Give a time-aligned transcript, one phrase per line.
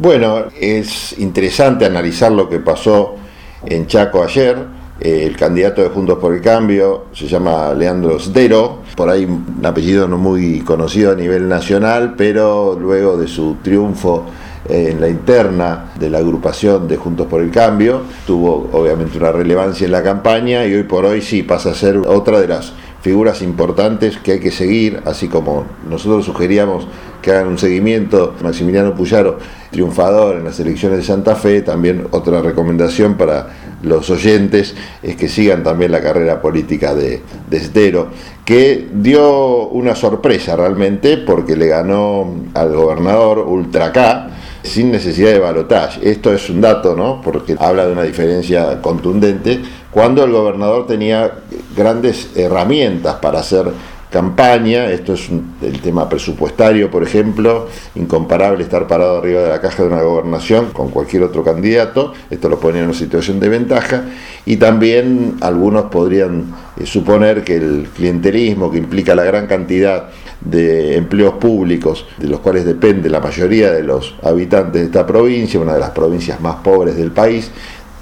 [0.00, 3.16] Bueno, es interesante analizar lo que pasó
[3.66, 4.56] en Chaco ayer.
[4.98, 9.60] Eh, el candidato de Juntos por el Cambio se llama Leandro Sdero, por ahí un
[9.62, 14.24] apellido no muy conocido a nivel nacional, pero luego de su triunfo
[14.70, 19.32] eh, en la interna de la agrupación de Juntos por el Cambio, tuvo obviamente una
[19.32, 22.72] relevancia en la campaña y hoy por hoy sí pasa a ser otra de las
[23.02, 26.86] figuras importantes que hay que seguir, así como nosotros sugeríamos
[27.22, 28.34] que hagan un seguimiento.
[28.42, 29.38] Maximiliano Puyaro,
[29.70, 33.48] triunfador en las elecciones de Santa Fe, también otra recomendación para
[33.82, 38.06] los oyentes es que sigan también la carrera política de, de
[38.44, 44.30] que dio una sorpresa realmente porque le ganó al gobernador Ultra K
[44.62, 46.10] sin necesidad de balotaje.
[46.10, 47.20] Esto es un dato, ¿no?
[47.22, 49.60] Porque habla de una diferencia contundente
[49.90, 51.32] cuando el gobernador tenía
[51.76, 53.72] grandes herramientas para hacer
[54.10, 55.30] campaña, esto es
[55.62, 60.70] el tema presupuestario, por ejemplo, incomparable estar parado arriba de la caja de una gobernación
[60.72, 64.04] con cualquier otro candidato, esto lo pone en una situación de ventaja,
[64.44, 70.96] y también algunos podrían eh, suponer que el clientelismo, que implica la gran cantidad de
[70.96, 75.74] empleos públicos, de los cuales depende la mayoría de los habitantes de esta provincia, una
[75.74, 77.50] de las provincias más pobres del país,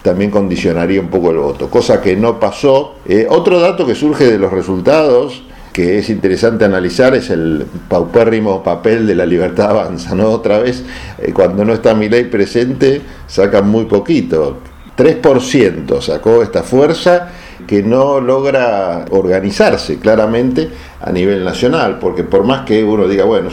[0.03, 2.95] también condicionaría un poco el voto, cosa que no pasó.
[3.05, 5.43] Eh, otro dato que surge de los resultados
[5.79, 10.29] que es interesante analizar es el paupérrimo papel de la libertad avanza, ¿no?
[10.29, 10.83] Otra vez,
[11.19, 14.59] eh, cuando no está mi ley presente, sacan muy poquito.
[14.97, 17.29] 3% sacó esta fuerza
[17.65, 20.69] que no logra organizarse claramente
[21.01, 23.49] a nivel nacional, porque por más que uno diga, bueno,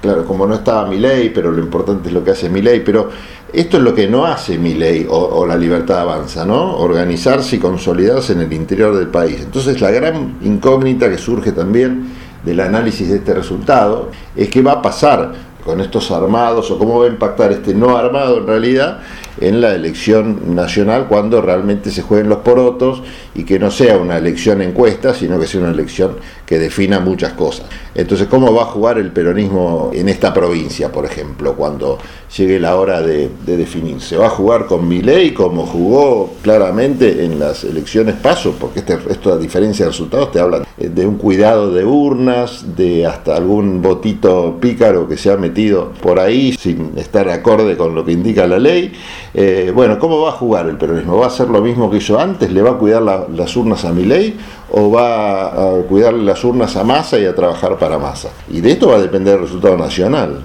[0.00, 2.82] claro, como no estaba mi ley, pero lo importante es lo que hace mi ley,
[2.84, 3.08] pero
[3.52, 6.76] esto es lo que no hace mi ley o, la libertad avanza, ¿no?
[6.76, 9.40] Organizarse y consolidarse en el interior del país.
[9.40, 12.10] Entonces la gran incógnita que surge también
[12.44, 15.32] del análisis de este resultado es qué va a pasar
[15.64, 19.00] con estos armados o cómo va a impactar este no armado en realidad
[19.40, 23.02] en la elección nacional cuando realmente se jueguen los porotos
[23.34, 27.32] y que no sea una elección encuesta, sino que sea una elección que defina muchas
[27.34, 27.66] cosas.
[27.94, 31.98] Entonces, ¿cómo va a jugar el peronismo en esta provincia, por ejemplo, cuando
[32.36, 34.00] llegue la hora de, definir?
[34.00, 38.54] ¿Se va a jugar con mi ley como jugó claramente en las elecciones paso?
[38.58, 43.06] Porque este, esto, a diferencia de resultados, te hablan de un cuidado de urnas, de
[43.06, 48.04] hasta algún votito pícaro que se ha metido por ahí sin estar acorde con lo
[48.04, 48.92] que indica la ley.
[49.34, 51.18] Eh, bueno, ¿cómo va a jugar el peronismo?
[51.18, 52.50] ¿Va a hacer lo mismo que hizo antes?
[52.50, 54.38] ¿Le va a cuidar las urnas a mi ley?
[54.70, 58.30] ¿O va a cuidar las urnas a masa y a trabajar para masa?
[58.50, 60.42] Y de esto va a depender el resultado nacional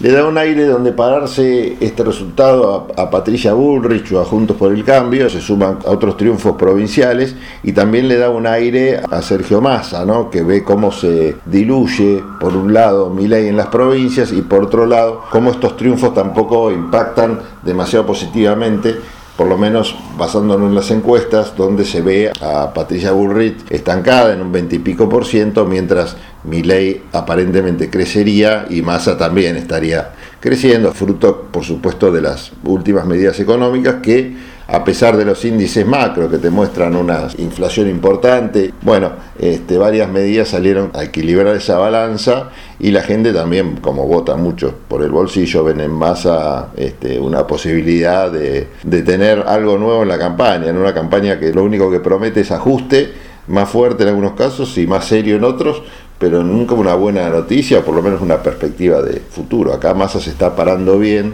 [0.00, 4.72] le da un aire donde pararse este resultado a, Patricia Bullrich o a Juntos por
[4.72, 9.22] el Cambio, se suman a otros triunfos provinciales y también le da un aire a
[9.22, 10.30] Sergio Massa, ¿no?
[10.30, 14.64] que ve cómo se diluye, por un lado, mi ley en las provincias y por
[14.64, 18.96] otro lado, cómo estos triunfos tampoco impactan demasiado positivamente
[19.38, 24.42] por lo menos basándonos en las encuestas, donde se ve a Patricia Bullrich estancada en
[24.42, 26.16] un 20 y pico por ciento, mientras
[26.50, 30.10] ley aparentemente crecería y Massa también estaría
[30.40, 34.36] creciendo, fruto por supuesto de las últimas medidas económicas que
[34.70, 40.10] a pesar de los índices macro que te muestran una inflación importante, bueno, este, varias
[40.10, 45.10] medidas salieron a equilibrar esa balanza y la gente también, como vota mucho por el
[45.10, 48.68] bolsillo, ven en masa este, una posibilidad de,
[49.02, 52.52] tener algo nuevo en la campaña, en una campaña que lo único que promete es
[52.52, 53.14] ajuste,
[53.46, 55.82] más fuerte en algunos casos y más serio en otros,
[56.18, 59.72] pero nunca una buena noticia, o por lo menos una perspectiva de futuro.
[59.72, 61.32] Acá Massa se está parando bien,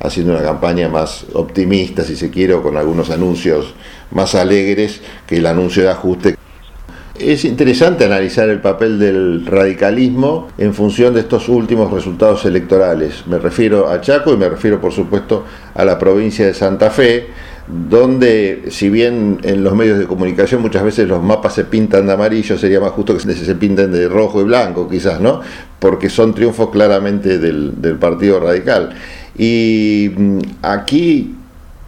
[0.00, 3.74] haciendo una campaña más optimista, si se quiere, con algunos anuncios
[4.10, 6.36] más alegres que el anuncio de ajuste.
[7.18, 13.26] Es interesante analizar el papel del radicalismo en función de estos últimos resultados electorales.
[13.26, 17.28] Me refiero a Chaco y me refiero, por supuesto, a la provincia de Santa Fe,
[17.66, 22.12] donde si bien en los medios de comunicación muchas veces los mapas se pintan de
[22.12, 25.40] amarillo, sería más justo que se pinten de rojo y blanco quizás, ¿no?
[25.78, 28.94] Porque son triunfos claramente del Partido Radical.
[29.38, 31.34] Y mm, aquí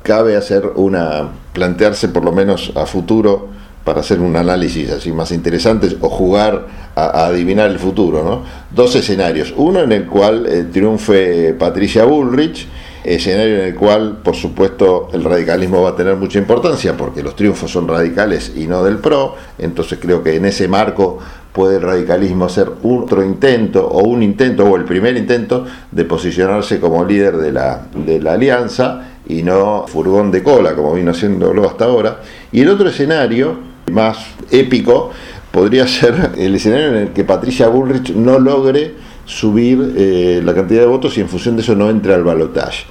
[0.03, 3.49] cabe hacer una, plantearse por lo menos a futuro
[3.85, 8.43] para hacer un análisis así más interesante o jugar a, adivinar el futuro, ¿no?
[8.71, 12.67] Dos escenarios, uno en el cual eh, triunfe Patricia Bullrich,
[13.03, 17.35] escenario en el cual, por supuesto, el radicalismo va a tener mucha importancia porque los
[17.35, 21.19] triunfos son radicales y no del PRO, entonces creo que en ese marco
[21.58, 26.78] puede el radicalismo hacer otro intento o un intento o el primer intento de posicionarse
[26.78, 31.66] como líder de la, de la alianza y no furgón de cola como vino haciéndolo
[31.66, 32.20] hasta ahora.
[32.52, 33.58] Y el otro escenario,
[33.90, 34.19] más
[34.52, 35.10] épico,
[35.50, 38.94] podría ser el escenario en el que Patricia Bullrich no logre
[39.25, 42.84] subir eh, la cantidad de votos y en función de eso no entre al balotaje.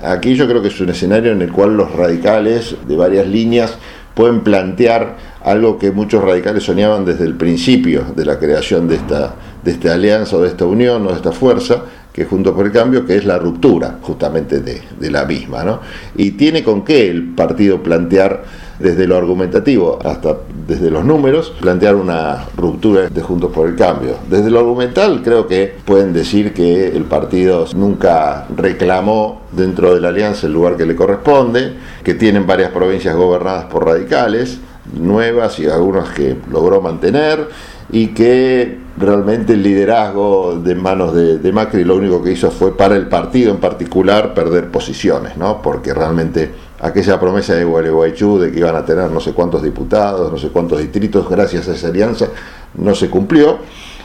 [0.00, 3.76] Aquí yo creo que es un escenario en el cual los radicales de varias líneas
[4.14, 9.34] pueden plantear algo que muchos radicales soñaban desde el principio de la creación de esta,
[9.62, 11.82] de esta alianza o de esta unión o de esta fuerza,
[12.12, 15.64] que junto por el cambio, que es la ruptura justamente de, la misma.
[15.64, 15.80] ¿no?
[16.16, 18.44] Y tiene con qué el partido plantear
[18.78, 20.36] desde lo argumentativo hasta
[20.66, 24.16] desde los números, plantear una ruptura de Juntos por el Cambio.
[24.28, 30.08] Desde lo argumental creo que pueden decir que el partido nunca reclamó dentro de la
[30.08, 34.58] alianza el lugar que le corresponde, que tienen varias provincias gobernadas por radicales,
[34.92, 37.48] nuevas y algunas que logró mantener,
[37.90, 42.96] y que realmente el liderazgo de manos de, Macri lo único que hizo fue para
[42.96, 45.60] el partido en particular perder posiciones, ¿no?
[45.62, 46.50] porque realmente
[46.84, 50.48] aquella promesa de Gualeguaychú de que iban a tener no sé cuántos diputados, no sé
[50.48, 52.28] cuántos distritos, gracias a esa alianza,
[52.74, 53.58] no se cumplió.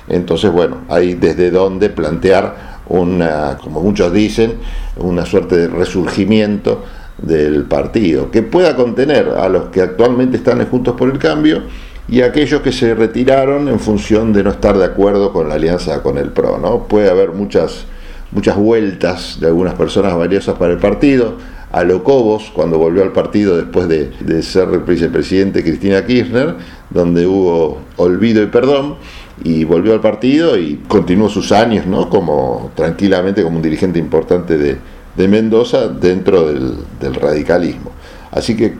[0.07, 4.53] Entonces, bueno, hay desde donde plantear una, como muchos dicen,
[4.97, 6.83] una suerte de resurgimiento
[7.17, 11.63] del partido, que pueda contener a los que actualmente están juntos por el cambio
[12.07, 16.01] y aquellos que se retiraron en función de no estar de acuerdo con la alianza
[16.01, 16.57] con el PRO.
[16.57, 16.87] ¿no?
[16.87, 17.85] Puede haber muchas,
[18.31, 21.35] muchas vueltas de algunas personas valiosas para el partido.
[21.71, 26.55] A Locobos, cuando volvió al partido después de, de ser vicepresidente Cristina Kirchner,
[26.89, 28.95] donde hubo olvido y perdón,
[29.43, 32.09] y volvió al partido y continuó sus años, ¿no?
[32.09, 34.77] Como tranquilamente como un dirigente importante de,
[35.15, 37.91] de Mendoza dentro del, del radicalismo.
[38.31, 38.73] Así que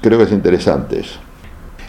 [0.00, 1.18] creo que es interesante eso.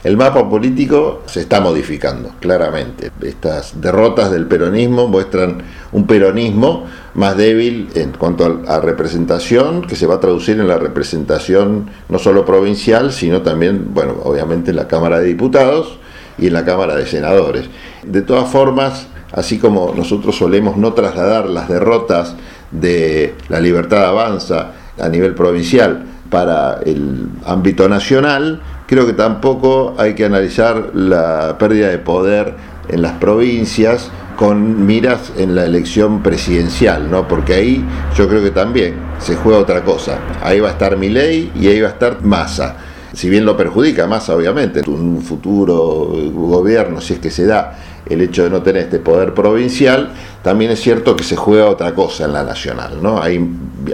[0.04, 3.12] El mapa político se está modificando, claramente.
[3.22, 10.06] Estas derrotas del peronismo muestran un peronismo más débil en cuanto a, representación, que se
[10.06, 14.88] va a traducir en la representación no solo provincial, sino también, bueno, obviamente en la
[14.88, 16.00] Cámara de Diputados
[16.38, 17.70] y en la Cámara de Senadores.
[18.04, 22.36] De todas formas, así como nosotros solemos no trasladar las derrotas
[22.72, 30.14] de la libertad avanza a nivel provincial para el ámbito nacional, creo que tampoco hay
[30.16, 32.56] que analizar la pérdida de poder
[32.90, 37.28] en las provincias con miras en la elección presidencial, ¿no?
[37.28, 37.84] Porque ahí
[38.16, 40.20] yo creo que también se juega otra cosa.
[40.44, 42.78] Ahí va a estar Milei y ahí va a estar Massa.
[43.14, 47.80] Si bien lo perjudica Massa, obviamente, en un futuro gobierno, si es que se da
[48.08, 50.12] el hecho de no tener este poder provincial,
[50.44, 53.20] también es cierto que se juega otra cosa en la nacional, ¿no?
[53.20, 53.44] Ahí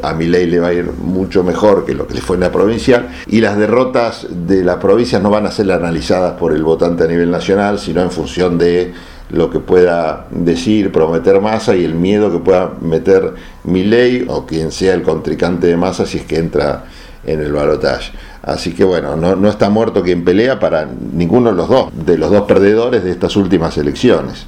[0.01, 2.41] a mi ley le va a ir mucho mejor que lo que le fue en
[2.41, 6.63] la provincial y las derrotas de las provincias no van a ser analizadas por el
[6.63, 8.93] votante a nivel nacional, sino en función de
[9.33, 13.33] lo que pueda decir, prometer masa y el miedo que pueda meter
[13.63, 16.85] mi ley o quien sea el contrincante de masa si es que entra
[17.25, 18.11] en el balotaje.
[18.43, 22.17] Así que bueno, no, no está muerto quien pelea para ninguno de los dos, de
[22.17, 24.45] los dos perdedores de estas últimas elecciones.